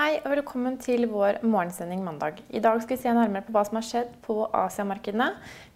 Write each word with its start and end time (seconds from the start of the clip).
Hei 0.00 0.14
og 0.22 0.30
velkommen 0.32 0.78
til 0.80 1.02
vår 1.10 1.42
morgensending 1.44 2.00
mandag. 2.00 2.38
I 2.48 2.60
dag 2.64 2.78
skal 2.80 2.96
vi 2.96 3.02
se 3.02 3.12
nærmere 3.12 3.44
på 3.44 3.52
hva 3.52 3.66
som 3.68 3.76
har 3.76 3.84
skjedd 3.84 4.14
på 4.24 4.36
Asiamarkedene. 4.56 5.26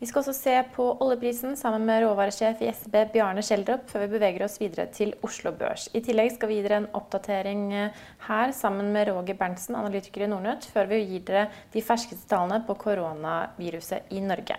Vi 0.00 0.08
skal 0.08 0.22
også 0.22 0.32
se 0.38 0.54
på 0.72 0.86
oljeprisen 1.04 1.58
sammen 1.60 1.84
med 1.84 2.00
råvaresjef 2.06 2.62
i 2.64 2.70
SB 2.70 2.96
Bjarne 3.12 3.44
Schjelderup 3.44 3.84
før 3.90 4.06
vi 4.06 4.14
beveger 4.14 4.46
oss 4.46 4.56
videre 4.62 4.86
til 4.96 5.12
Oslo 5.28 5.52
Børs. 5.58 5.90
I 5.92 6.00
tillegg 6.06 6.32
skal 6.38 6.48
vi 6.48 6.56
gi 6.56 6.64
dere 6.64 6.80
en 6.80 6.88
oppdatering 6.96 7.66
eh, 7.76 8.00
her 8.30 8.56
sammen 8.56 8.88
med 8.96 9.10
Roger 9.10 9.36
Berntsen, 9.36 9.76
analytiker 9.76 10.24
i 10.24 10.30
Nordnøtt, 10.32 10.70
før 10.72 10.88
vi 10.94 11.02
gir 11.02 11.28
dere 11.28 11.44
de 11.76 11.84
ferskeste 11.84 12.24
tallene 12.32 12.62
på 12.64 12.78
koronaviruset 12.80 14.08
i 14.16 14.24
Norge. 14.24 14.56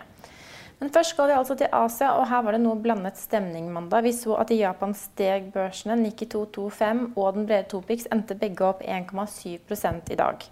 Men 0.79 0.91
først 0.91 1.13
skal 1.13 1.29
vi 1.29 1.35
altså 1.37 1.55
til 1.55 1.71
Asia, 1.71 2.09
og 2.19 2.27
her 2.27 2.41
var 2.43 2.55
det 2.55 2.59
noe 2.63 2.75
blandet 2.83 3.19
stemning 3.19 3.69
mandag. 3.71 4.03
Vi 4.03 4.11
så 4.15 4.35
at 4.41 4.51
i 4.51 4.59
Japan 4.59 4.91
steg 4.97 5.47
børsene. 5.53 5.95
Nikki 6.01 6.27
225 6.31 7.13
og 7.15 7.37
den 7.37 7.47
brede 7.47 7.69
Topix 7.71 8.03
endte 8.11 8.35
begge 8.39 8.67
opp 8.67 8.83
1,7 8.83 10.11
i 10.11 10.19
dag. 10.19 10.43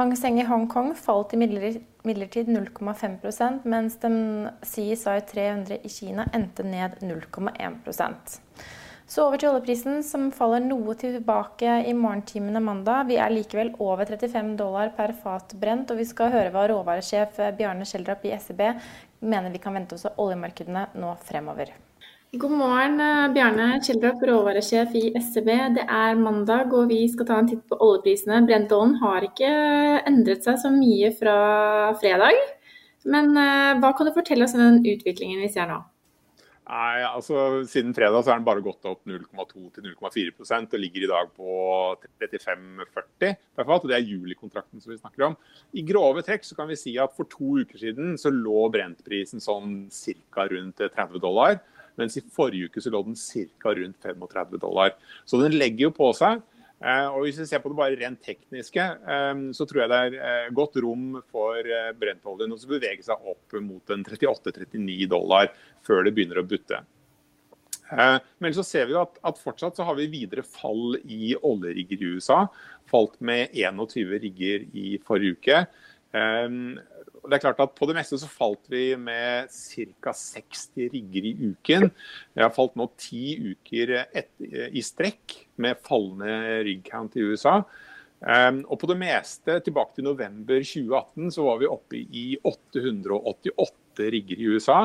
Hang 0.00 0.16
Seng 0.18 0.40
i 0.42 0.48
Hongkong 0.48 0.94
falt 0.98 1.36
imidlertid 1.36 2.50
0,5% 2.50 3.70
mens 3.70 4.00
den 4.02 4.18
CSI 4.66 5.20
300 5.30 5.78
i 5.78 5.94
Kina 5.94 6.26
endte 6.34 6.66
ned 6.66 6.98
0,1% 7.04 8.38
så 9.08 9.24
over 9.24 9.40
til 9.40 9.48
oljeprisen, 9.48 10.02
som 10.04 10.26
faller 10.36 10.60
noe 10.60 10.92
tilbake 11.00 11.78
i 11.88 11.94
morgentimene 11.96 12.60
mandag. 12.60 13.06
Vi 13.08 13.16
er 13.16 13.32
likevel 13.32 13.70
over 13.80 14.04
35 14.04 14.50
dollar 14.58 14.90
per 14.96 15.14
fat 15.16 15.54
brent, 15.56 15.88
og 15.88 15.96
vi 16.02 16.04
skal 16.10 16.34
høre 16.34 16.52
hva 16.52 16.66
råvaresjef 16.68 17.40
Bjarne 17.56 17.88
Schjelderup 17.88 18.26
i 18.28 18.34
SEB 18.36 18.60
mener 19.20 19.50
vi 19.50 19.58
kan 19.58 19.74
vente 19.74 19.94
oss 19.94 20.06
av 20.08 20.18
oljemarkedene 20.22 20.86
nå 20.94 21.16
fremover. 21.24 21.74
God 22.32 22.50
morgen, 22.50 23.00
eh, 23.00 23.32
Bjarne 23.32 23.80
Kjeldrup, 23.80 24.20
råvaresjef 24.28 24.94
i 24.94 25.14
SEB. 25.16 25.46
Det 25.78 25.84
er 25.88 26.14
mandag, 26.14 26.74
og 26.76 26.90
vi 26.90 27.06
skal 27.08 27.26
ta 27.26 27.38
en 27.38 27.48
titt 27.48 27.62
på 27.70 27.78
oljeprisene. 27.80 28.42
Brentollen 28.46 28.98
har 29.00 29.24
ikke 29.24 29.48
endret 30.06 30.44
seg 30.44 30.58
så 30.60 30.68
mye 30.68 31.08
fra 31.16 31.94
fredag. 32.02 32.36
Men 33.06 33.32
eh, 33.32 33.78
hva 33.80 33.94
kan 33.96 34.06
du 34.06 34.12
fortelle 34.12 34.44
oss 34.44 34.54
om 34.54 34.60
den 34.60 34.84
utviklingen 34.84 35.40
vi 35.40 35.48
ser 35.48 35.72
nå? 35.72 35.80
Nei, 36.68 37.00
altså 37.00 37.62
Siden 37.68 37.94
fredag 37.96 38.20
så 38.24 38.34
er 38.34 38.40
den 38.40 38.46
bare 38.46 38.62
gått 38.64 38.84
opp 38.88 39.06
0,2 39.08 39.70
til 39.72 39.86
0,4% 39.88 40.74
og 40.76 40.82
ligger 40.82 41.06
i 41.06 41.08
dag 41.08 41.30
på 41.32 41.54
35,40 42.20 43.38
per 43.56 43.64
fat. 43.64 43.70
og 43.80 43.88
Det 43.88 43.96
er 43.96 44.04
julikontrakten 44.04 44.82
som 44.82 44.92
vi 44.92 44.98
snakker 45.00 45.30
om. 45.30 45.38
I 45.72 45.84
grove 45.88 46.24
trekk 46.26 46.44
så 46.44 46.58
kan 46.58 46.68
vi 46.68 46.76
si 46.76 46.92
at 47.00 47.16
for 47.16 47.30
to 47.32 47.62
uker 47.62 47.80
siden 47.80 48.18
så 48.20 48.32
lå 48.34 48.66
brentprisen 48.74 49.40
sånn 49.40 49.88
ca. 50.34 50.44
rundt 50.52 50.84
30 50.84 51.24
dollar. 51.24 51.56
Mens 51.98 52.20
i 52.20 52.22
forrige 52.36 52.68
uke 52.68 52.84
så 52.84 52.92
lå 52.92 53.00
den 53.06 53.16
ca. 53.16 53.72
rundt 53.80 54.04
35 54.04 54.60
dollar. 54.60 54.92
Så 55.24 55.40
den 55.40 55.56
legger 55.56 55.88
jo 55.88 55.96
på 55.96 56.12
seg. 56.20 56.44
Eh, 56.78 57.06
og 57.10 57.24
Hvis 57.26 57.40
vi 57.42 57.46
ser 57.50 57.62
på 57.62 57.72
det 57.72 57.78
bare 57.78 57.98
rent 57.98 58.20
tekniske, 58.22 58.82
eh, 58.82 59.40
så 59.56 59.66
tror 59.66 59.82
jeg 59.82 59.90
det 59.90 59.98
er 59.98 60.18
eh, 60.18 60.52
godt 60.54 60.78
rom 60.84 61.18
for 61.32 61.72
brentoljen 61.98 62.54
å 62.54 62.60
bevege 62.70 63.02
seg 63.06 63.26
opp 63.32 63.58
mot 63.64 63.94
en 63.94 64.06
38-39 64.06 65.08
dollar 65.10 65.50
før 65.86 66.06
det 66.06 66.14
begynner 66.14 66.42
å 66.42 66.46
butte. 66.46 66.84
Men 67.88 68.52
så 68.52 68.60
ser 68.68 68.84
vi 68.84 68.92
jo 68.92 69.00
at, 69.00 69.14
at, 69.24 69.38
fortsatt 69.40 69.78
så 69.78 69.84
har 69.88 69.94
vi 69.96 70.10
videre 70.12 70.42
fall 70.44 70.98
i 71.08 71.30
oljerigger 71.32 72.02
i 72.04 72.10
USA. 72.18 72.42
Falt 72.90 73.14
med 73.24 73.54
21 73.56 74.18
rigger 74.26 74.66
i 74.76 74.98
forrige 75.00 75.38
uke. 75.38 75.62
Det 76.12 77.36
er 77.36 77.42
klart 77.42 77.58
at 77.60 77.74
På 77.76 77.86
det 77.88 77.96
meste 77.98 78.16
så 78.20 78.28
falt 78.30 78.70
vi 78.72 78.96
med 78.96 79.50
ca. 79.52 80.14
60 80.14 80.88
rigger 80.94 81.26
i 81.28 81.34
uken. 81.50 81.90
Vi 82.32 82.42
har 82.42 82.54
falt 82.54 82.78
nå 82.78 82.88
ti 82.96 83.36
uker 83.52 83.92
et, 84.06 84.30
i 84.40 84.80
strekk 84.84 85.36
med 85.60 85.82
fallende 85.84 86.62
riggcount 86.68 87.18
i 87.18 87.26
USA. 87.28 87.58
Um, 88.18 88.64
og 88.66 88.80
på 88.80 88.88
det 88.90 88.96
meste, 88.98 89.60
tilbake 89.62 89.94
til 89.94 90.08
november 90.08 90.58
2018, 90.58 91.30
så 91.36 91.44
var 91.46 91.60
vi 91.60 91.68
oppe 91.70 92.00
i 92.02 92.24
888 92.42 94.08
rigger 94.14 94.40
i 94.40 94.48
USA. 94.50 94.78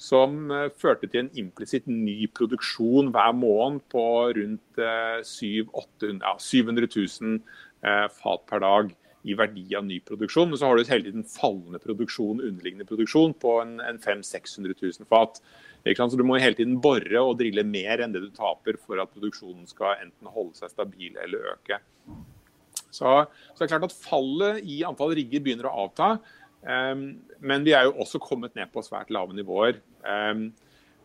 Som 0.00 0.50
uh, 0.50 0.66
førte 0.74 1.06
til 1.06 1.24
en 1.24 1.30
implisitt 1.38 1.86
ny 1.90 2.26
produksjon 2.34 3.12
hver 3.14 3.32
måned 3.38 3.84
på 3.92 4.04
rundt 4.40 4.82
uh, 4.82 5.22
700 5.22 6.90
000 6.90 7.38
uh, 7.86 8.08
fat 8.10 8.42
per 8.50 8.64
dag 8.66 8.90
i 9.28 9.36
verdi 9.36 9.66
av 9.76 9.84
ny 9.84 9.98
produksjon. 10.04 10.50
Men 10.50 10.60
så 10.60 10.68
har 10.68 10.78
du 10.78 10.84
hele 10.88 11.08
tiden 11.08 11.26
fallende 11.28 11.80
produksjon, 11.82 12.40
underliggende 12.40 12.88
produksjon 12.88 13.34
på 13.40 13.56
en, 13.62 13.76
en 13.84 14.00
500 14.00 14.24
000-600 14.24 14.74
000 15.02 15.10
fat. 15.10 15.42
Så 15.84 16.16
du 16.16 16.24
må 16.28 16.36
hele 16.40 16.58
tiden 16.58 16.80
bore 16.84 17.22
og 17.22 17.38
drille 17.40 17.64
mer 17.64 18.02
enn 18.04 18.12
det 18.12 18.24
du 18.24 18.30
taper 18.36 18.76
for 18.80 19.00
at 19.00 19.12
produksjonen 19.14 19.68
skal 19.68 20.00
enten 20.02 20.28
holde 20.28 20.58
seg 20.58 20.72
stabil 20.72 21.16
eller 21.20 21.54
øke. 21.54 21.80
Så, 22.90 23.06
så 23.06 23.56
det 23.56 23.66
er 23.66 23.72
klart 23.76 23.88
at 23.88 23.96
fallet 23.96 24.64
i 24.66 24.82
antall 24.86 25.14
rigger 25.16 25.44
begynner 25.44 25.70
å 25.70 25.86
avta. 25.86 26.16
Um, 26.60 27.22
men 27.40 27.64
vi 27.64 27.72
er 27.72 27.86
jo 27.88 27.96
også 28.02 28.20
kommet 28.20 28.56
ned 28.58 28.68
på 28.72 28.82
svært 28.84 29.12
lave 29.14 29.36
nivåer. 29.36 29.78
Um, 30.04 30.50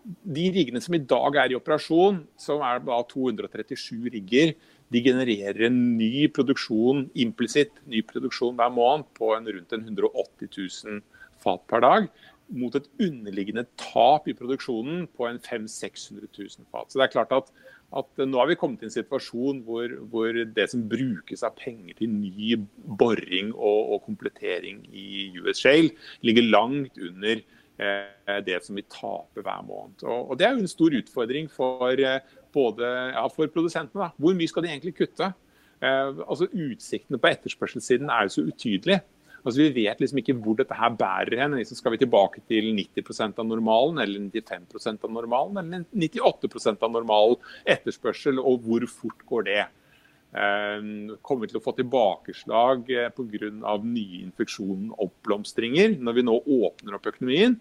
de 0.05 0.49
riggene 0.53 0.81
som 0.83 0.93
i 0.97 1.01
dag 1.01 1.37
er 1.41 1.53
i 1.53 1.57
operasjon, 1.57 2.19
som 2.37 2.61
er 2.65 2.83
da 2.85 2.99
237 3.09 4.09
rigger, 4.13 4.53
de 4.93 5.01
genererer 5.01 5.65
en 5.67 5.77
ny 5.97 6.27
produksjon, 6.33 7.07
implisitt 7.17 7.73
ny 7.89 8.03
produksjon 8.05 8.57
hver 8.59 8.73
måned 8.73 9.07
på 9.17 9.33
en 9.35 9.49
rundt 9.49 9.75
en 9.75 9.85
180 9.87 10.49
000 10.85 11.03
fat 11.43 11.63
per 11.71 11.85
dag. 11.85 12.09
Mot 12.53 12.75
et 12.77 12.89
underliggende 13.01 13.65
tap 13.81 14.27
i 14.29 14.35
produksjonen 14.37 15.07
på 15.17 15.25
en 15.29 15.39
500 15.41 15.71
000-600 15.71 16.29
000 16.61 16.69
fat. 16.69 16.91
Så 16.91 17.01
det 17.01 17.07
er 17.07 17.15
klart 17.15 17.33
at, 17.33 17.49
at 17.97 18.21
nå 18.21 18.37
har 18.37 18.51
vi 18.51 18.59
kommet 18.59 18.83
til 18.83 18.91
en 18.91 18.97
situasjon 18.99 19.63
hvor, 19.65 19.89
hvor, 20.11 20.37
det 20.45 20.67
som 20.69 20.85
brukes 20.89 21.41
av 21.45 21.57
penger 21.57 21.97
til 21.97 22.13
ny 22.13 22.53
boring 23.01 23.51
og, 23.55 23.95
og 23.95 24.05
komplettering 24.05 24.83
i 24.93 25.31
US 25.41 25.63
Shale, 25.65 25.95
ligger 26.25 26.51
langt 26.53 27.01
under 27.01 27.41
det 27.77 28.59
som 28.63 28.77
vi 28.77 28.85
taper 28.87 29.43
hver 29.43 29.63
måned. 29.67 30.03
Og 30.07 30.37
Det 30.37 30.47
er 30.47 30.53
jo 30.55 30.63
en 30.63 30.71
stor 30.71 30.95
utfordring 30.95 31.49
for, 31.51 31.91
eh, 31.91 32.19
både 32.53 32.87
ja, 33.13 33.27
for 33.27 33.47
produsentene. 33.47 34.07
Da. 34.07 34.11
Hvor 34.17 34.35
mye 34.35 34.47
skal 34.47 34.63
de 34.63 34.71
egentlig 34.71 34.95
kutte? 34.95 35.33
Eh, 35.81 36.13
altså 36.23 36.47
Utsiktene 36.47 37.19
på 37.19 37.31
etterspørselssiden 37.33 38.09
er 38.09 38.23
jo 38.23 38.35
så 38.35 38.45
utydelige. 38.47 39.01
Altså 39.45 39.61
Vi 39.61 39.85
vet 39.85 39.99
liksom 40.01 40.17
ikke 40.21 40.37
hvor 40.41 40.55
dette 40.57 40.73
her 40.73 40.89
bærer 40.89 41.37
hen. 41.37 41.57
Liksom 41.59 41.77
skal 41.77 41.91
vi 41.93 42.01
tilbake 42.01 42.41
til 42.49 42.71
90% 42.73 43.37
av 43.37 43.45
normalen, 43.45 43.99
eller 44.01 44.19
95% 44.19 45.03
av 45.03 45.11
normalen, 45.11 45.57
eller 45.57 45.85
98% 45.93 46.81
av 46.81 46.91
normal 46.91 47.37
etterspørsel, 47.67 48.39
og 48.39 48.63
hvor 48.65 48.87
fort 48.89 49.25
går 49.29 49.45
det? 49.51 49.65
Eh, 50.35 50.87
kommer 51.23 51.47
til 51.47 51.61
å 51.61 51.63
få 51.63 51.71
tilbakeslag 51.77 52.89
eh, 52.91 53.11
pga. 53.15 53.51
nye 53.85 54.31
og 54.35 55.03
oppblomstringer 55.07 55.95
når 56.01 56.17
vi 56.17 56.25
nå 56.27 56.39
åpner 56.57 56.97
opp 56.97 57.07
økonomien? 57.13 57.59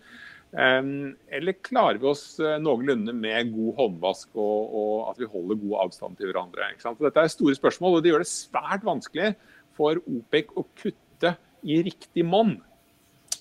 Eller 0.55 1.57
klarer 1.67 1.99
vi 1.99 2.07
oss 2.07 2.39
eh, 2.39 2.59
noenlunde 2.63 3.15
med 3.15 3.51
god 3.55 3.79
håndvask 3.79 4.37
og, 4.39 4.75
og 4.81 4.93
at 5.11 5.23
vi 5.23 5.31
holder 5.31 5.59
god 5.63 5.81
avstand 5.87 6.19
til 6.19 6.31
hverandre? 6.31 6.71
Dette 6.79 7.25
er 7.25 7.33
store 7.33 7.57
spørsmål, 7.59 7.99
og 7.99 8.05
det 8.05 8.13
gjør 8.13 8.23
det 8.23 8.31
svært 8.31 8.87
vanskelig 8.87 9.33
for 9.75 9.99
OPEC 10.03 10.55
å 10.55 10.67
kutte 10.79 11.35
i 11.67 11.81
riktig 11.83 12.27
monn. 12.27 12.57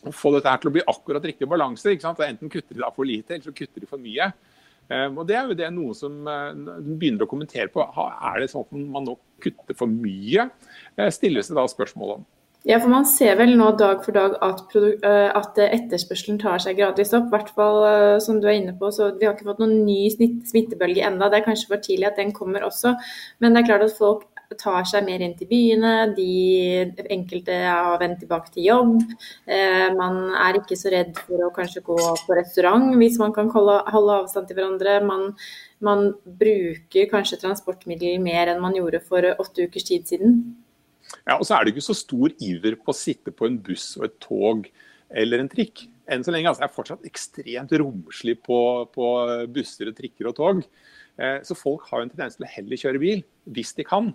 å 0.04 0.12
få 0.12 0.34
dette 0.36 0.52
til 0.60 0.70
å 0.70 0.74
bli 0.76 0.82
akkurat 0.94 1.26
riktig 1.26 1.48
balanse. 1.48 1.94
Enten 1.94 2.50
kutter 2.52 2.76
de 2.76 2.82
da 2.82 2.90
for 2.92 3.08
lite, 3.08 3.34
eller 3.34 3.46
så 3.46 3.54
kutter 3.56 3.82
de 3.82 3.88
for 3.88 4.02
mye. 4.02 4.34
Um, 4.92 5.20
og 5.22 5.28
Det 5.28 5.38
er 5.38 5.48
jo 5.48 5.58
det 5.58 5.72
noe 5.74 5.96
som 5.98 6.28
uh, 6.28 6.52
begynner 6.84 7.26
å 7.26 7.30
kommentere 7.30 7.70
på. 7.72 7.84
Er 7.84 8.42
det 8.42 8.52
sånn 8.52 8.66
at 8.68 8.78
man 8.96 9.08
nå 9.08 9.18
kutter 9.44 9.78
for 9.78 9.92
mye? 9.92 10.50
Uh, 11.00 11.10
stilles 11.14 11.50
det 11.50 11.58
da 11.58 11.66
spørsmål 11.70 12.18
om. 12.18 12.26
Ja, 12.68 12.78
for 12.80 12.88
Man 12.88 13.04
ser 13.08 13.36
vel 13.36 13.58
nå 13.60 13.74
dag 13.76 14.06
for 14.06 14.16
dag 14.16 14.38
at, 14.44 14.76
uh, 14.76 15.30
at 15.36 15.58
etterspørselen 15.64 16.40
tar 16.40 16.62
seg 16.64 16.78
gradvis 16.80 17.16
opp. 17.16 17.32
Hvert 17.32 17.52
fall 17.56 17.82
som 18.24 18.40
du 18.44 18.48
er 18.48 18.60
inne 18.60 18.76
på, 18.80 18.92
så 18.92 19.12
Vi 19.18 19.28
har 19.28 19.36
ikke 19.36 19.50
fått 19.52 19.64
noen 19.64 19.84
ny 19.88 20.08
smittebølge 20.12 21.08
enda. 21.08 21.32
Det 21.32 21.42
er 21.42 21.48
kanskje 21.48 21.72
for 21.72 21.84
tidlig 21.84 22.12
at 22.12 22.22
den 22.22 22.36
kommer 22.36 22.68
også. 22.68 22.96
Men 23.44 23.56
det 23.56 23.64
er 23.64 23.72
klart 23.72 23.88
at 23.88 23.98
folk 23.98 24.28
tar 24.60 24.86
seg 24.90 25.06
mer 25.08 25.22
inn 25.24 25.36
til 25.38 25.50
byene. 25.50 25.94
De 26.18 26.28
enkelte 27.14 27.56
har 27.66 28.00
vendt 28.02 28.22
tilbake 28.24 28.54
til 28.54 28.68
jobb. 28.70 28.96
Eh, 29.46 29.90
man 29.98 30.34
er 30.40 30.60
ikke 30.60 30.78
så 30.80 30.92
redd 30.94 31.18
for 31.20 31.46
å 31.46 31.52
kanskje 31.56 31.84
gå 31.86 31.98
på 31.98 32.38
restaurant 32.38 32.96
hvis 33.00 33.20
man 33.22 33.36
kan 33.36 33.52
holde, 33.54 33.80
holde 33.94 34.20
avstand 34.24 34.50
til 34.50 34.60
hverandre. 34.60 34.98
Man, 35.08 35.30
man, 35.84 36.12
bruker 36.24 37.10
kanskje 37.12 37.42
transportmidler 37.44 38.22
mer 38.24 38.52
enn 38.52 38.64
man 38.64 38.78
gjorde 38.78 39.04
for 39.06 39.26
åtte 39.34 39.68
ukers 39.68 39.88
tid 39.90 40.08
siden. 40.10 40.42
Ja, 41.28 41.38
og 41.38 41.46
så 41.46 41.56
er 41.56 41.64
det 41.64 41.74
ikke 41.74 41.86
så 41.86 41.98
stor 41.98 42.34
iver 42.42 42.78
på 42.80 42.92
å 42.94 42.98
sitte 42.98 43.34
på 43.36 43.48
en 43.48 43.60
buss 43.62 43.94
og 44.00 44.08
et 44.08 44.20
tog 44.24 44.68
eller 45.14 45.44
en 45.44 45.52
trikk. 45.52 45.86
Enn 46.10 46.24
så 46.26 46.34
lenge 46.34 46.50
altså, 46.50 46.64
jeg 46.64 46.68
er 46.68 46.72
jeg 46.72 46.78
fortsatt 46.78 47.08
ekstremt 47.08 47.78
romslig 47.80 48.36
på, 48.44 48.60
på 48.92 49.14
busser, 49.56 49.92
trikker 49.96 50.32
og 50.32 50.38
tog. 50.40 50.64
Eh, 51.22 51.40
så 51.46 51.56
folk 51.58 51.86
har 51.92 52.04
en 52.04 52.12
tendens 52.12 52.38
til 52.38 52.46
å 52.46 52.52
heller 52.56 52.80
kjøre 52.80 53.02
bil, 53.02 53.24
hvis 53.56 53.74
de 53.78 53.86
kan. 53.88 54.12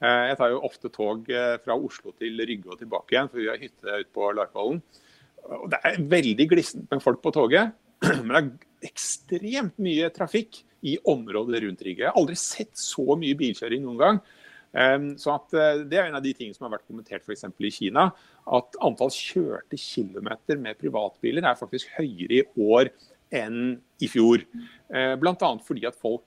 Eh, 0.00 0.22
jeg 0.30 0.38
tar 0.40 0.54
jo 0.54 0.62
ofte 0.64 0.88
tog 0.92 1.28
eh, 1.28 1.58
fra 1.60 1.76
Oslo 1.76 2.14
til 2.16 2.40
Rygge 2.40 2.72
og 2.72 2.80
tilbake 2.80 3.14
igjen, 3.14 3.28
for 3.28 3.42
vi 3.42 3.50
har 3.50 3.60
hytte 3.60 4.00
ute 4.00 4.12
på 4.16 4.30
Larkollen. 4.36 4.80
Det 5.72 5.80
er 5.84 6.02
veldig 6.08 6.46
glissent 6.48 6.86
med 6.92 7.02
folk 7.04 7.20
på 7.24 7.32
toget, 7.36 7.74
men 8.26 8.32
det 8.32 8.40
er 8.40 8.90
ekstremt 8.90 9.76
mye 9.82 10.08
trafikk 10.14 10.62
i 10.88 10.96
området 11.08 11.60
rundt 11.66 11.84
Rygge. 11.84 12.06
Jeg 12.06 12.08
har 12.08 12.20
aldri 12.20 12.38
sett 12.40 12.72
så 12.80 13.04
mye 13.20 13.36
bilkjøring 13.36 13.84
noen 13.84 14.00
gang. 14.00 14.22
Så 15.18 15.32
at 15.34 15.54
eh, 15.58 15.82
Det 15.90 15.98
er 15.98 16.08
en 16.08 16.16
av 16.16 16.24
de 16.24 16.32
tingene 16.36 16.56
som 16.56 16.68
har 16.68 16.76
vært 16.78 16.86
kommentert 16.88 17.26
f.eks. 17.26 17.44
i 17.44 17.72
Kina. 17.74 18.08
At 18.48 18.80
antall 18.80 19.12
kjørte 19.12 19.76
kilometer 19.76 20.60
med 20.62 20.80
privatbiler 20.80 21.44
er 21.44 21.58
faktisk 21.60 21.92
høyere 21.98 22.40
i 22.40 22.68
år 22.70 22.92
enn 23.36 23.76
i 24.00 24.08
fjor. 24.10 24.46
Bl.a. 24.88 25.50
fordi 25.66 25.84
at 25.86 25.98
folk 26.00 26.24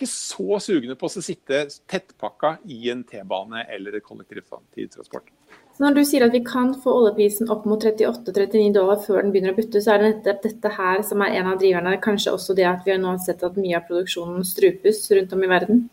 ikke 0.00 0.08
så 0.08 0.60
sugne 0.64 0.96
på 0.96 1.08
å 1.08 1.22
sitte 1.22 1.66
tettpakka 1.90 2.56
i 2.72 2.88
en 2.92 3.02
T-bane 3.04 3.66
eller 3.68 4.00
kollektivtransport. 4.00 5.28
Så 5.76 5.84
når 5.84 5.96
du 5.96 6.02
sier 6.08 6.24
at 6.24 6.32
vi 6.32 6.40
kan 6.44 6.72
få 6.82 6.92
oljeprisen 7.02 7.50
opp 7.52 7.66
mot 7.68 7.84
38-39 7.84 8.72
dollar 8.76 9.00
før 9.04 9.22
den 9.22 9.34
begynner 9.34 9.54
å 9.54 9.58
butte, 9.60 9.80
så 9.84 9.94
er 9.94 10.00
det 10.00 10.10
nettopp 10.10 10.42
dette 10.46 10.72
her 10.76 11.04
som 11.06 11.24
er 11.24 11.36
en 11.40 11.52
av 11.52 11.60
driverne. 11.60 12.00
Kanskje 12.04 12.34
også 12.36 12.56
det 12.56 12.68
at 12.68 12.84
vi 12.86 12.94
har 12.94 13.00
nå 13.00 13.14
sett 13.20 13.44
at 13.44 13.58
mye 13.60 13.76
av 13.78 13.86
produksjonen 13.88 14.44
strupes 14.46 15.04
rundt 15.16 15.36
om 15.36 15.44
i 15.44 15.50
verden? 15.52 15.86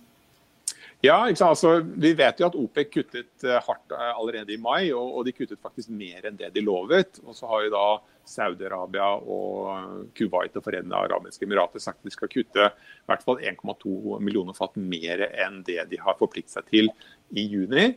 Ja, 1.05 1.27
altså, 1.29 1.77
Vi 1.81 2.13
vet 2.17 2.39
jo 2.41 2.47
at 2.47 2.55
OPEC 2.57 2.89
kuttet 2.89 3.43
eh, 3.45 3.59
hardt 3.61 3.93
eh, 3.93 4.13
allerede 4.17 4.53
i 4.53 4.57
mai, 4.57 4.89
og, 4.91 5.19
de 5.27 5.33
kuttet 5.35 5.61
faktisk 5.61 5.91
mer 5.93 6.25
enn 6.25 6.39
det 6.39 6.49
de 6.55 6.63
lovet. 6.65 7.19
Og 7.23 7.37
så 7.37 7.49
har 7.51 7.67
jo 7.67 7.73
da 7.75 7.85
Saudi-Arabia 8.27 9.11
og 9.21 10.09
Kuwait 10.17 10.57
og 10.57 10.65
Forenede 10.65 10.97
arabiske 10.97 11.45
emirater 11.45 11.79
sagt 11.83 12.01
at 12.01 12.09
de 12.09 12.15
skal 12.15 12.31
kutte 12.31 12.65
i 12.65 13.07
hvert 13.07 13.23
fall 13.23 13.39
1,2 13.39 14.17
millioner 14.19 14.57
fat 14.57 14.75
mer 14.75 15.23
enn 15.29 15.61
det 15.67 15.85
de 15.91 16.01
har 16.01 16.17
forpliktet 16.19 16.57
seg 16.57 16.67
til 16.73 16.91
i 17.31 17.45
juni. 17.47 17.93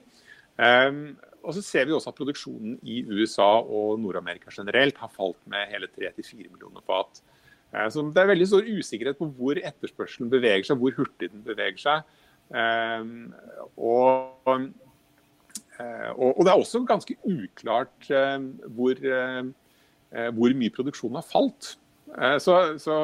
Um, 0.60 1.16
og 1.40 1.56
så 1.56 1.64
ser 1.64 1.88
vi 1.88 1.94
også 1.96 2.12
at 2.12 2.18
produksjonen 2.18 2.76
i 2.84 3.00
USA 3.08 3.48
og 3.58 3.98
Nord-Amerika 4.02 4.52
generelt 4.52 4.98
har 5.00 5.10
falt 5.14 5.40
med 5.50 5.70
hele 5.72 5.88
3-4 5.88 6.44
millioner 6.44 6.84
fat. 6.86 7.22
Uh, 7.72 7.88
så 7.90 8.04
det 8.06 8.22
er 8.22 8.30
veldig 8.34 8.50
stor 8.52 8.68
usikkerhet 8.68 9.18
på 9.18 9.30
hvor 9.34 9.58
etterspørselen 9.58 10.30
beveger 10.30 10.68
seg, 10.68 10.78
hvor 10.78 10.94
hurtig 11.00 11.32
den 11.32 11.42
beveger 11.46 11.80
seg. 11.80 12.18
Ehm, 12.50 13.32
og, 13.78 14.54
eh, 15.78 16.10
og, 16.16 16.38
og, 16.38 16.44
det 16.44 16.52
er 16.52 16.56
også 16.58 16.84
ganske 16.88 17.16
uklart 17.22 18.10
ehm, 18.10 18.52
hvor, 18.74 18.98
eh, 18.98 20.30
hvor 20.34 20.56
mye 20.58 20.74
produksjonen 20.74 21.20
har 21.20 21.28
falt. 21.28 21.76
Eh, 22.16 22.38
så, 22.42 22.56
så, 22.82 22.96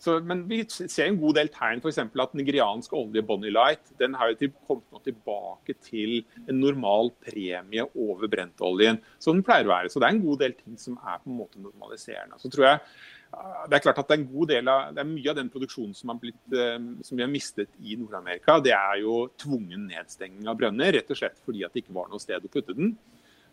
så, 0.00 0.18
men 0.24 0.44
vi 0.50 0.60
ser 0.68 1.06
en 1.06 1.20
god 1.22 1.38
del 1.40 1.52
tegn, 1.54 1.80
f.eks. 1.80 2.02
at 2.04 2.36
nigeriansk 2.36 2.92
olje 2.96 3.24
Bonnie 3.24 3.52
Light 3.54 3.94
den 4.00 4.16
har 4.18 4.32
jo 4.32 4.50
kommet 4.68 5.06
tilbake 5.08 5.76
til 5.86 6.20
en 6.46 6.60
normal 6.60 7.14
premie 7.24 7.86
over 7.94 8.28
brentoljen, 8.28 9.00
som 9.18 9.38
den 9.38 9.46
pleier 9.46 9.68
å 9.68 9.72
være. 9.72 9.92
Så 9.92 10.02
det 10.02 10.10
er 10.10 10.18
en 10.18 10.26
god 10.26 10.44
del 10.44 10.58
ting 10.58 10.76
som 10.80 11.00
er 11.00 11.22
på 11.22 11.32
en 11.32 11.40
måte 11.40 11.64
normaliserende. 11.64 12.40
Så 12.40 12.52
tror 12.52 12.68
jeg 12.68 12.84
det 13.30 13.76
er 13.76 13.82
klart 13.84 14.00
at 14.00 14.08
det 14.08 14.16
er, 14.16 14.22
en 14.22 14.30
god 14.32 14.48
del 14.50 14.70
av, 14.70 14.94
det 14.94 15.02
er 15.02 15.08
mye 15.08 15.30
av 15.30 15.36
den 15.38 15.50
produksjonen 15.52 15.94
som, 15.94 16.10
blitt, 16.18 16.40
eh, 16.50 16.78
som 17.06 17.18
vi 17.18 17.22
har 17.22 17.30
mistet 17.30 17.70
i 17.78 17.94
Nord-Amerika, 18.00 18.58
det 18.64 18.74
er 18.74 19.02
jo 19.04 19.28
tvungen 19.40 19.86
nedstenging 19.90 20.48
av 20.50 20.58
brønner. 20.58 20.96
Rett 20.96 21.12
og 21.12 21.20
slett 21.20 21.38
fordi 21.46 21.62
at 21.66 21.74
det 21.74 21.84
ikke 21.84 21.94
var 21.96 22.10
noe 22.10 22.22
sted 22.22 22.42
å 22.42 22.50
putte 22.50 22.74
den. 22.76 22.96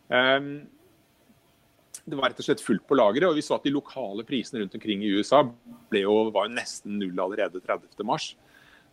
Ehm, 0.10 0.50
det 2.08 2.18
var 2.18 2.32
rett 2.32 2.42
og 2.42 2.48
slett 2.48 2.64
fullt 2.64 2.88
på 2.90 2.98
lageret. 2.98 3.30
Og 3.30 3.38
vi 3.38 3.46
så 3.46 3.58
at 3.58 3.68
de 3.68 3.76
lokale 3.76 4.26
prisene 4.28 4.64
rundt 4.64 4.78
omkring 4.80 5.04
i 5.06 5.12
USA 5.14 5.44
jo, 5.44 6.18
var 6.34 6.48
jo 6.48 6.56
nesten 6.56 6.98
null 7.02 7.22
allerede 7.22 7.62
30.3. 7.62 8.18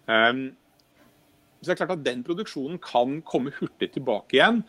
Um, 0.04 0.44
så 1.62 1.70
det 1.70 1.74
er 1.74 1.80
klart 1.80 1.94
at 1.96 2.04
Den 2.04 2.24
produksjonen 2.26 2.76
kan 2.82 3.22
komme 3.24 3.54
hurtig 3.56 3.94
tilbake 3.94 4.36
igjen. 4.36 4.60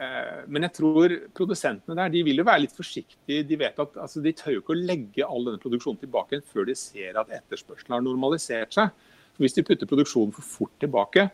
Eh, 0.00 0.44
men 0.48 0.64
jeg 0.64 0.72
tror 0.78 1.12
produsentene 1.36 1.96
der 1.98 2.12
de 2.14 2.22
vil 2.24 2.40
jo 2.40 2.46
være 2.48 2.64
litt 2.64 2.76
forsiktige. 2.76 3.44
De 3.44 3.58
vet 3.60 3.80
at 3.82 3.98
altså, 4.00 4.22
de 4.24 4.32
tør 4.36 4.56
jo 4.56 4.62
ikke 4.62 4.74
å 4.76 4.80
legge 4.80 5.26
all 5.26 5.48
denne 5.48 5.60
produksjonen 5.60 6.00
tilbake 6.00 6.40
før 6.48 6.70
de 6.70 6.76
ser 6.78 7.18
at 7.20 7.32
etterspørselen 7.40 7.98
har 7.98 8.06
normalisert 8.06 8.78
seg. 8.78 8.94
Hvis 9.40 9.56
de 9.56 9.64
putter 9.64 9.88
produksjonen 9.88 10.32
for 10.36 10.46
fort 10.46 10.72
tilbake, 10.80 11.26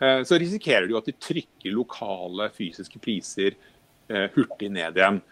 eh, 0.00 0.22
så 0.28 0.40
risikerer 0.40 0.88
de 0.88 0.96
jo 0.96 1.02
at 1.02 1.10
de 1.10 1.16
trykker 1.28 1.76
lokale 1.76 2.48
fysiske 2.56 3.00
priser 3.02 3.58
eh, 4.08 4.28
hurtig 4.36 4.72
ned 4.72 5.00
igjen. 5.00 5.22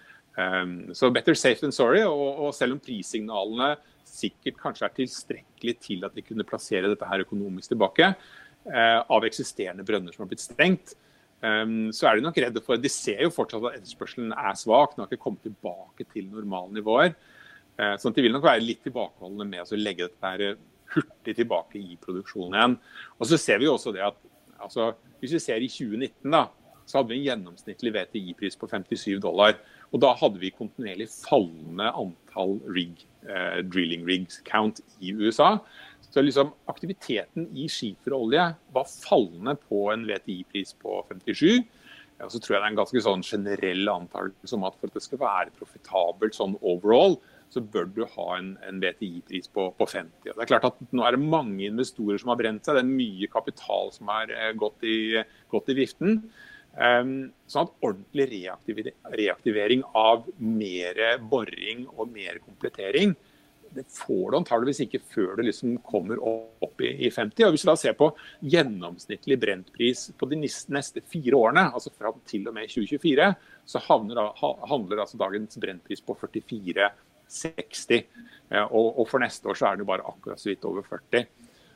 Så 0.96 1.10
better 1.12 1.34
safe 1.36 1.60
than 1.60 1.74
sorry. 1.74 1.98
Og 2.06 2.54
selv 2.56 2.72
om 2.72 2.78
prissignalene 2.80 3.74
sikkert 4.08 4.56
kanskje 4.62 4.86
er 4.86 4.94
tilstrekkelig 4.96 5.74
til 5.82 6.06
at 6.06 6.14
de 6.16 6.22
kunne 6.24 6.46
plassere 6.48 6.88
dette 6.88 7.08
her 7.10 7.24
økonomisk 7.26 7.74
tilbake, 7.74 8.06
av 8.70 9.26
eksisterende 9.26 9.84
brønner 9.84 10.14
som 10.14 10.22
har 10.22 10.30
blitt 10.30 10.44
stengt, 10.46 10.94
så 11.40 12.08
er 12.08 12.18
de 12.18 12.24
nok 12.26 12.36
redde 12.36 12.60
for 12.60 12.76
De 12.76 12.90
ser 12.92 13.22
jo 13.24 13.30
fortsatt 13.32 13.64
at 13.64 13.78
etterspørselen 13.78 14.34
er 14.36 14.58
svak. 14.60 14.92
Den 14.92 15.04
har 15.04 15.08
ikke 15.08 15.22
kommet 15.22 15.46
tilbake 15.46 16.04
til 16.12 16.26
normale 16.28 16.74
nivåer. 16.76 17.14
Uh, 17.80 17.94
sånn 17.96 18.12
at 18.12 18.18
de 18.18 18.26
vil 18.26 18.34
nok 18.34 18.44
være 18.44 18.60
litt 18.60 18.82
tilbakeholdne 18.84 19.46
med 19.48 19.64
å 19.64 19.78
legge 19.80 20.10
dette 20.10 20.32
her 20.34 20.58
hurtig 20.94 21.36
tilbake 21.38 21.80
i 21.80 21.96
produksjonen 22.02 22.56
igjen. 22.58 22.78
Og 23.18 23.30
så 23.30 23.38
ser 23.40 23.60
vi 23.62 23.70
også 23.70 23.94
det 23.96 24.04
at 24.04 24.18
altså, 24.60 24.92
Hvis 25.20 25.34
vi 25.36 25.42
ser 25.42 25.60
i 25.60 25.68
2019, 25.68 26.32
da, 26.32 26.46
så 26.88 26.98
hadde 26.98 27.12
vi 27.12 27.18
en 27.20 27.26
gjennomsnittlig 27.26 27.92
VTI-pris 27.92 28.56
på 28.56 28.68
57 28.70 29.20
dollar. 29.20 29.58
Og 29.92 30.00
da 30.00 30.14
hadde 30.16 30.40
vi 30.40 30.52
kontinuerlig 30.54 31.10
fallende 31.12 31.90
antall 31.92 32.56
rig, 32.72 33.04
uh, 33.28 33.60
drilling 33.68 34.06
rigs 34.08 34.40
count 34.48 34.80
i 35.00 35.12
USA. 35.12 35.58
Så 36.10 36.22
liksom 36.24 36.54
aktiviteten 36.70 37.46
i 37.54 37.68
skiferolje 37.70 38.48
var 38.74 38.88
fallende 38.90 39.54
på 39.68 39.86
en 39.92 40.06
VTI-pris 40.08 40.74
på 40.82 41.04
57. 41.10 41.60
Ja, 42.20 42.28
så 42.28 42.40
tror 42.40 42.56
jeg 42.56 42.60
det 42.60 42.66
er 42.66 42.72
en 42.74 42.80
ganske 42.80 43.02
sånn 43.04 43.22
generell 43.24 43.88
antakelse 43.88 44.56
om 44.56 44.66
at 44.68 44.74
for 44.80 44.90
at 44.90 44.98
det 44.98 45.04
skal 45.06 45.22
være 45.22 45.54
profitabelt 45.56 46.36
sånn 46.36 46.58
overall, 46.60 47.16
så 47.50 47.62
bør 47.62 47.88
du 47.94 48.02
ha 48.04 48.26
en, 48.36 48.52
en 48.66 48.82
VTI-pris 48.82 49.48
på, 49.54 49.70
på, 49.78 49.86
50. 49.88 50.28
Og 50.28 50.36
det 50.36 50.44
er 50.44 50.50
klart 50.50 50.68
at 50.68 50.82
Nå 50.94 51.06
er 51.06 51.16
det 51.16 51.30
mange 51.32 51.64
investorer 51.66 52.20
som 52.20 52.30
har 52.34 52.38
brent 52.42 52.66
seg. 52.66 52.76
Det 52.76 52.84
er 52.84 52.90
mye 52.90 53.30
kapital 53.32 53.90
som 53.94 54.12
har 54.12 54.30
eh, 54.34 54.52
gått 54.58 54.86
i, 54.86 54.98
gått 55.50 55.72
i 55.72 55.78
viften. 55.80 56.20
Um, 56.70 57.32
sånn 57.50 57.66
at 57.66 57.72
ordentlig 57.82 58.28
reaktivering 58.30 59.82
av 59.98 60.28
mer 60.38 61.00
boring 61.32 61.88
og 61.96 62.12
mer 62.12 62.38
komplettering 62.44 63.16
det 63.74 63.84
får 63.94 64.30
du 64.30 64.36
antageligvis 64.40 64.82
ikke 64.84 65.02
før 65.12 65.36
det 65.38 65.46
liksom 65.46 65.76
kommer 65.86 66.20
opp 66.26 66.82
i, 66.82 66.90
i 67.06 67.10
50. 67.10 67.44
Og 67.46 67.54
Hvis 67.54 67.64
du 67.64 67.70
da 67.70 67.76
ser 67.78 67.96
på 67.98 68.10
gjennomsnittlig 68.52 69.38
brentpris 69.40 70.08
på 70.18 70.28
de 70.30 70.40
neste 70.42 71.02
fire 71.12 71.38
årene, 71.38 71.68
altså 71.70 71.92
fram 71.94 72.18
til 72.30 72.48
og 72.50 72.56
med 72.56 72.70
2024, 72.72 73.28
så 73.70 73.82
da, 74.10 74.26
handler 74.72 75.04
altså 75.04 75.20
dagens 75.20 75.60
brentpris 75.62 76.02
på 76.02 76.16
44,60. 76.24 78.02
Og, 78.66 78.88
og 78.88 79.06
for 79.06 79.22
neste 79.22 79.46
år 79.50 79.60
så 79.60 79.68
er 79.68 79.78
den 79.78 79.86
jo 79.86 79.92
bare 79.92 80.08
akkurat 80.10 80.42
så 80.42 80.50
vidt 80.50 80.66
over 80.68 80.82
40. 80.88 81.28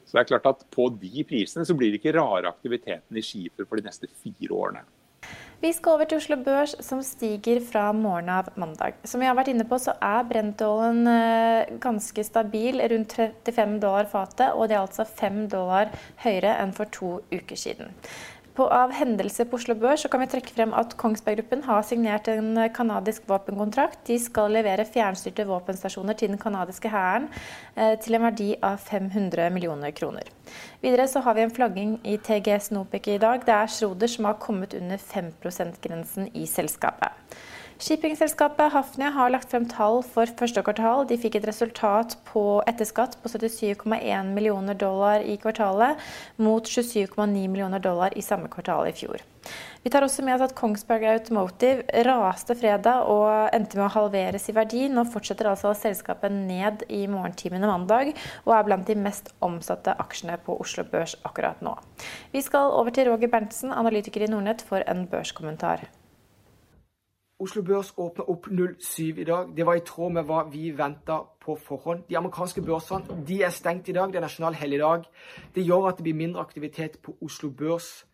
Så 0.05 0.17
det 0.17 0.25
er 0.25 0.31
klart 0.35 0.51
at 0.51 0.67
på 0.75 0.89
de 1.01 1.25
prisene 1.29 1.65
så 1.65 1.77
blir 1.79 1.93
det 1.93 2.03
ikke 2.03 2.17
rare 2.19 2.51
aktiviteten 2.51 3.17
i 3.17 3.25
skifer 3.25 3.65
for 3.69 3.81
de 3.81 3.87
neste 3.87 4.11
fire 4.21 4.53
årene. 4.53 4.83
Vi 5.65 5.71
skal 5.73 5.95
over 5.97 6.05
til 6.05 6.19
Oslo 6.21 6.37
Børs, 6.45 6.75
som 6.85 6.99
stiger 7.01 7.57
fra 7.65 7.87
morgenen 7.97 8.35
av 8.35 8.51
mandag. 8.61 8.99
Som 9.09 9.23
vi 9.23 9.29
har 9.31 9.37
vært 9.39 9.49
inne 9.49 9.65
på, 9.65 9.79
så 9.81 9.95
er 9.97 10.27
brentoljen 10.29 11.09
eh, 11.09 11.71
ganske 11.81 12.25
stabil, 12.27 12.83
rundt 12.93 13.15
35 13.17 13.79
dollar 13.81 14.11
fatet. 14.11 14.51
Og 14.53 14.69
det 14.69 14.77
er 14.77 14.83
altså 14.83 15.07
5 15.09 15.47
dollar 15.55 15.95
høyere 16.21 16.53
enn 16.61 16.77
for 16.77 16.93
to 16.93 17.15
uker 17.33 17.57
siden. 17.57 17.97
På 18.55 18.69
av 18.71 18.93
hendelser 18.95 19.49
på 19.51 19.59
Oslo 19.59 19.75
Børs 19.75 20.05
så 20.05 20.09
kan 20.11 20.21
vi 20.23 20.29
trekke 20.31 20.53
frem 20.55 20.75
at 20.79 20.93
Kongsberg 20.95 21.41
Gruppen 21.41 21.65
har 21.67 21.83
signert 21.83 22.29
en 22.31 22.61
kanadisk 22.77 23.25
våpenkontrakt. 23.27 24.05
De 24.07 24.15
skal 24.23 24.55
levere 24.55 24.85
fjernstyrte 24.87 25.47
våpenstasjoner 25.49 26.15
til 26.15 26.31
den 26.31 26.39
kanadiske 26.39 26.93
hæren 26.93 27.27
eh, 27.75 27.97
til 27.99 28.15
en 28.15 28.27
verdi 28.29 28.53
av 28.63 28.79
500 28.79 29.49
millioner 29.51 29.91
kroner. 29.91 30.31
Videre 30.85 31.09
så 31.11 31.25
har 31.27 31.35
vi 31.35 31.43
en 31.43 31.55
flagging 31.57 31.97
i 32.07 32.15
TGS 32.15 32.71
Nopec 32.77 33.11
i 33.11 33.19
dag. 33.19 33.43
Det 33.43 33.57
er 33.57 33.75
Schroder 33.75 34.15
som 34.15 34.31
har 34.31 34.39
kommet 34.39 34.79
under 34.79 35.03
5 35.03 35.33
%-grensen 35.43 36.31
i 36.39 36.47
selskapet. 36.47 37.11
Shippingselskapet 37.79 38.71
Hafnia 38.73 39.09
har 39.11 39.33
lagt 39.35 39.51
frem 39.51 39.65
tall 39.67 39.99
for 40.07 40.31
første 40.39 40.63
kvartal. 40.63 41.09
De 41.11 41.17
fikk 41.19 41.41
et 41.41 41.47
resultat 41.49 42.15
på 42.29 42.63
etter 42.71 42.87
skatt 42.87 43.17
på 43.19 43.31
77,1 43.33 44.31
millioner 44.31 44.79
dollar 44.79 45.25
i 45.27 45.35
kvartalet, 45.43 45.99
mot 46.39 46.63
27,9 46.63 47.27
millioner 47.51 47.83
dollar 47.83 48.15
i 48.15 48.23
samme 48.23 48.47
kvartal 48.53 48.87
i 48.87 48.95
fjor. 48.95 49.25
Vi 49.83 49.91
tar 49.93 50.07
også 50.07 50.23
med 50.25 50.37
oss 50.37 50.47
at 50.47 50.55
Kongsberg 50.57 51.05
Automotive 51.11 52.05
raste 52.07 52.55
fredag 52.57 53.11
og 53.11 53.51
endte 53.53 53.77
med 53.77 53.89
å 53.89 53.93
halveres 53.97 54.47
i 54.49 54.55
verdi. 54.57 54.87
Nå 54.89 55.05
fortsetter 55.11 55.51
altså 55.51 55.75
selskapet 55.77 56.33
ned 56.33 56.87
i 56.89 57.03
morgentimene 57.11 57.69
mandag, 57.69 58.15
og 58.47 58.55
er 58.55 58.71
blant 58.71 58.87
de 58.89 58.97
mest 58.97 59.35
omsatte 59.45 59.99
aksjene 60.07 60.39
på 60.47 60.57
Oslo 60.63 60.87
Børs 60.95 61.19
akkurat 61.27 61.59
nå. 61.61 61.75
Vi 62.33 62.47
skal 62.47 62.71
over 62.79 62.95
til 62.95 63.11
Roger 63.11 63.35
Berntsen, 63.35 63.75
analytiker 63.75 64.25
i 64.25 64.31
Nordnett, 64.31 64.63
for 64.65 64.87
en 64.87 65.05
børskommentar. 65.11 65.89
Oslo 67.45 67.63
Børs 67.63 67.93
åpna 67.97 68.25
opp 68.25 68.47
07 68.49 69.19
i 69.21 69.25
dag. 69.25 69.51
Det 69.57 69.67
var 69.67 69.77
i 69.77 69.83
tråd 69.85 70.13
med 70.17 70.25
hva 70.25 70.45
vi 70.49 70.71
venta 70.73 71.19
på 71.45 71.57
forhånd. 71.61 72.07
De 72.09 72.17
amerikanske 72.17 72.63
børsene 72.65 73.19
de 73.29 73.43
er 73.43 73.53
stengt 73.53 73.89
i 73.89 73.93
dag. 73.93 74.09
Det 74.09 74.17
er 74.17 74.25
nasjonal 74.25 74.57
helligdag. 74.57 75.05
Det 75.55 75.65
gjør 75.67 75.91
at 75.91 75.99
det 75.99 76.07
blir 76.07 76.17
mindre 76.17 76.41
aktivitet 76.41 76.97
på 77.03 77.17
Oslo 77.21 77.51
Børs. 77.51 78.07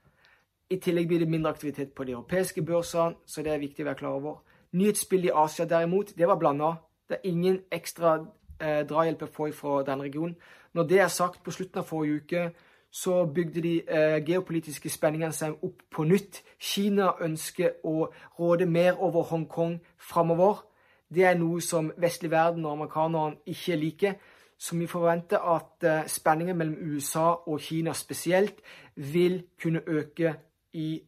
I 0.70 0.80
tillegg 0.82 1.06
blir 1.08 1.22
det 1.22 1.28
mindre 1.30 1.50
aktivitet 1.50 1.92
på 1.94 2.04
de 2.04 2.12
europeiske 2.12 2.62
børsene, 2.62 3.14
så 3.26 3.42
det 3.42 3.52
er 3.52 3.62
viktig 3.62 3.84
å 3.84 3.90
være 3.90 4.00
klar 4.02 4.18
over. 4.18 4.42
Nyhetsbildet 4.72 5.30
i 5.30 5.36
Asia 5.44 5.66
derimot, 5.66 6.12
det 6.18 6.28
var 6.28 6.38
blanda. 6.38 6.74
Det 7.08 7.18
er 7.18 7.30
ingen 7.30 7.60
ekstra 7.70 8.16
eh, 8.60 8.82
drahjelp 8.86 9.22
å 9.26 9.30
få 9.30 9.52
fra 9.54 9.82
denne 9.86 10.06
regionen. 10.06 10.36
Når 10.74 10.90
det 10.90 11.00
er 11.00 11.08
sagt, 11.08 11.42
på 11.42 11.54
slutten 11.54 11.82
av 11.82 11.86
forrige 11.86 12.22
uke 12.22 12.44
så 12.90 13.26
bygde 13.26 13.62
de 13.62 13.74
eh, 13.88 14.24
geopolitiske 14.26 14.90
spenningene 14.90 15.32
seg 15.32 15.62
opp 15.62 15.82
på 15.94 16.04
nytt. 16.04 16.42
Kina 16.58 17.12
ønsker 17.22 17.78
å 17.86 18.10
råde 18.38 18.66
mer 18.66 18.98
over 18.98 19.28
Hongkong 19.30 19.78
framover. 19.98 20.64
Det 21.10 21.24
er 21.26 21.38
noe 21.38 21.62
som 21.62 21.92
vestlig 21.98 22.30
verden 22.30 22.66
og 22.66 22.74
amerikanerne 22.74 23.38
ikke 23.46 23.78
liker. 23.78 24.18
Så 24.58 24.76
vi 24.76 24.90
forventer 24.90 25.38
at 25.38 25.86
eh, 25.86 26.06
spenningen 26.10 26.58
mellom 26.58 26.94
USA 26.94 27.30
og 27.46 27.60
Kina 27.62 27.94
spesielt 27.94 28.58
vil 28.94 29.44
kunne 29.62 29.86
øke 29.86 30.34
i 30.72 31.00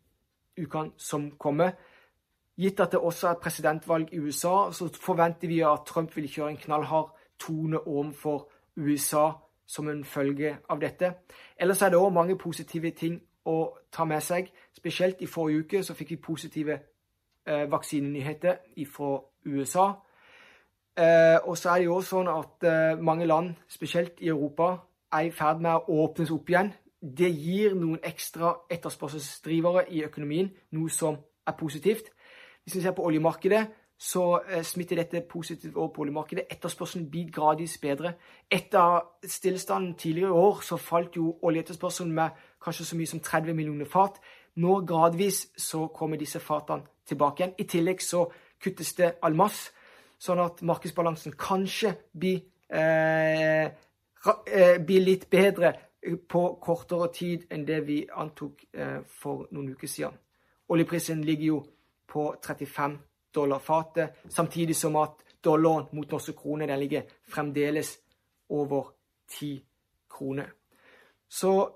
ukene 0.58 0.94
som 0.96 1.30
kommer. 1.38 1.74
Gitt 2.56 2.80
at 2.80 2.92
det 2.92 3.00
også 3.00 3.28
er 3.28 3.40
presidentvalg 3.42 4.12
i 4.12 4.20
USA, 4.20 4.70
så 4.72 4.88
forventer 4.94 5.48
vi 5.48 5.60
at 5.66 5.86
Trump 5.86 6.14
vil 6.16 6.28
kjøre 6.30 6.50
en 6.52 6.60
knallhard 6.60 7.10
tone 7.40 7.80
overfor 7.80 8.46
USA 8.76 9.32
som 9.66 9.88
en 9.88 10.04
følge 10.04 10.56
av 10.68 10.80
dette. 10.80 11.14
Ellers 11.56 11.82
er 11.82 11.92
det 11.92 11.98
òg 11.98 12.12
mange 12.12 12.38
positive 12.38 12.90
ting 12.90 13.20
å 13.46 13.56
ta 13.92 14.04
med 14.04 14.22
seg. 14.22 14.50
Spesielt 14.76 15.22
i 15.22 15.30
forrige 15.30 15.64
uke 15.64 15.82
så 15.82 15.94
fikk 15.94 16.14
vi 16.14 16.22
positive 16.22 16.78
eh, 17.46 17.66
vaksinenyheter 17.70 18.62
fra 18.92 19.18
USA. 19.46 19.88
Eh, 20.96 21.38
og 21.48 21.56
så 21.58 21.72
er 21.72 21.82
det 21.82 21.88
jo 21.88 22.00
sånn 22.04 22.28
at 22.28 22.66
eh, 22.68 23.00
mange 23.00 23.26
land, 23.26 23.54
spesielt 23.68 24.20
i 24.20 24.28
Europa, 24.28 24.76
er 25.12 25.28
i 25.28 25.34
ferd 25.34 25.60
med 25.64 25.88
å 25.88 26.02
åpnes 26.04 26.32
opp 26.34 26.50
igjen. 26.50 26.72
Det 27.02 27.30
gir 27.32 27.74
noen 27.74 28.00
ekstra 28.04 28.54
etterspørselsdrivere 28.70 29.86
i 29.90 30.04
økonomien, 30.06 30.52
noe 30.76 30.90
som 30.92 31.16
er 31.46 31.56
positivt. 31.58 32.12
Hvis 32.62 32.76
vi 32.76 32.84
ser 32.84 32.94
på 32.94 33.04
oljemarkedet, 33.08 33.64
så 34.02 34.40
eh, 34.50 34.62
smitter 34.62 34.96
dette 34.98 35.20
positivt 35.30 35.76
over 35.76 35.92
på 35.94 36.02
oljemarkedet. 36.02 36.44
Etterspørselen 36.50 37.10
blir 37.10 37.28
gradvis 37.30 37.76
bedre. 37.78 38.14
Etter 38.50 39.04
stillstanden 39.26 39.94
tidligere 39.94 40.28
i 40.28 40.40
år 40.42 40.58
så 40.66 40.76
falt 40.76 41.16
jo 41.16 41.36
oljeetterspørselen 41.42 42.12
med 42.12 42.40
kanskje 42.64 42.84
så 42.84 42.98
mye 42.98 43.06
som 43.06 43.20
30 43.20 43.54
millioner 43.54 43.86
fat. 43.86 44.18
Nå 44.56 44.80
gradvis 44.86 45.46
så 45.56 45.86
kommer 45.94 46.18
disse 46.18 46.40
fatene 46.42 46.82
tilbake 47.06 47.44
igjen. 47.44 47.54
I 47.58 47.68
tillegg 47.70 48.02
så 48.02 48.24
kuttes 48.62 48.90
det 48.98 49.12
all 49.22 49.38
mass, 49.38 49.68
sånn 50.18 50.42
at 50.42 50.64
markedsbalansen 50.66 51.38
kanskje 51.38 51.94
blir, 52.18 52.42
eh, 52.74 53.70
eh, 54.46 54.78
blir 54.82 55.06
litt 55.06 55.30
bedre 55.30 55.74
på 56.28 56.42
kortere 56.60 57.12
tid 57.14 57.46
enn 57.50 57.64
det 57.64 57.80
vi 57.86 58.02
antok 58.10 58.66
eh, 58.74 58.98
for 59.06 59.46
noen 59.52 59.70
uker 59.76 59.86
siden. 59.86 60.18
Oljeprisen 60.68 61.22
ligger 61.22 61.46
jo 61.46 61.64
på 62.08 62.34
35 62.42 62.98
dollar 63.34 63.58
fatet, 63.58 64.10
samtidig 64.28 64.76
som 64.76 64.96
at 64.96 65.22
dollaren 65.44 65.86
mot 65.92 66.10
norske 66.10 66.32
kroner 66.32 66.66
den 66.66 66.80
ligger 66.80 67.02
fremdeles 67.28 67.98
over 68.48 68.92
10 69.28 69.64
kroner. 70.10 70.46
Så 71.28 71.68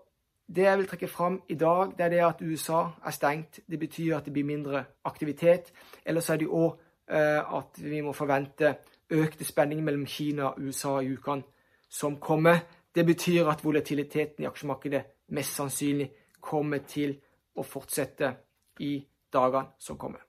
det 0.47 0.63
jeg 0.63 0.79
vil 0.79 0.87
trekke 0.87 1.09
fram 1.09 1.43
i 1.49 1.55
dag, 1.55 1.93
det 1.99 2.05
er 2.05 2.09
det 2.09 2.25
at 2.25 2.43
USA 2.43 2.83
er 3.05 3.11
stengt. 3.11 3.61
Det 3.71 3.79
betyr 3.79 4.17
at 4.17 4.25
det 4.25 4.33
blir 4.33 4.45
mindre 4.45 4.85
aktivitet. 5.05 5.73
Ellers 6.05 6.31
er 6.31 6.37
det 6.37 6.47
òg 6.49 6.77
eh, 7.11 7.57
at 7.59 7.81
vi 7.83 8.01
må 8.01 8.13
forvente 8.13 8.77
økte 9.11 9.45
spenninger 9.45 9.85
mellom 9.85 10.07
Kina 10.07 10.53
og 10.53 10.61
USA 10.61 11.01
i 11.01 11.11
ukene 11.13 11.43
som 11.89 12.21
kommer. 12.21 12.59
Det 12.95 13.07
betyr 13.07 13.49
at 13.49 13.65
volatiliteten 13.65 14.45
i 14.45 14.47
aksjemarkedet 14.47 15.03
mest 15.29 15.57
sannsynlig 15.57 16.11
kommer 16.41 16.85
til 16.87 17.17
å 17.57 17.63
fortsette 17.63 18.35
i 18.81 18.99
dagene 19.33 19.75
som 19.79 19.99
kommer. 19.99 20.26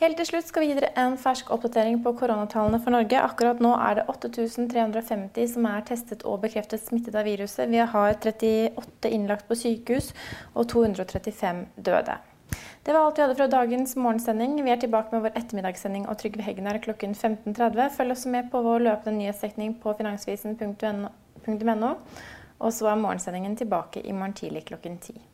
Helt 0.00 0.18
til 0.18 0.26
slutt 0.26 0.48
skal 0.48 0.64
vi 0.64 0.72
gi 0.72 0.74
dere 0.74 0.90
en 0.98 1.14
fersk 1.20 1.52
oppdatering 1.54 2.00
på 2.02 2.12
koronatallene 2.18 2.80
for 2.82 2.90
Norge. 2.90 3.14
Akkurat 3.22 3.60
nå 3.62 3.70
er 3.78 4.00
det 4.00 4.04
8350 4.10 5.52
som 5.52 5.68
er 5.70 5.84
testet 5.86 6.24
og 6.26 6.40
bekreftet 6.42 6.82
smittet 6.82 7.14
av 7.14 7.28
viruset. 7.28 7.70
Vi 7.70 7.78
har 7.78 8.16
38 8.18 9.12
innlagt 9.14 9.46
på 9.46 9.54
sykehus 9.60 10.10
og 10.54 10.66
235 10.72 11.60
døde. 11.76 12.16
Det 12.84 12.92
var 12.92 13.06
alt 13.06 13.18
vi 13.18 13.22
hadde 13.22 13.36
fra 13.38 13.46
dagens 13.52 13.94
morgensending. 13.96 14.56
Vi 14.66 14.72
er 14.74 14.80
tilbake 14.82 15.14
med 15.14 15.22
vår 15.24 15.38
ettermiddagssending 15.38 16.08
og 16.10 16.18
Trygve 16.20 16.42
Hegnar 16.44 16.80
klokken 16.82 17.14
15.30. 17.14 17.94
Følg 17.94 18.16
også 18.16 18.32
med 18.34 18.50
på 18.50 18.64
vår 18.66 18.82
løpende 18.88 19.22
nyhetsdekning 19.22 19.76
på 19.84 19.94
finansvisen.no. 20.00 21.92
Og 22.58 22.74
så 22.74 22.90
er 22.90 22.98
morgensendingen 22.98 23.54
tilbake 23.62 24.02
i 24.02 24.12
morgen 24.12 24.34
tidlig 24.42 24.66
klokken 24.72 24.98
10. 24.98 25.33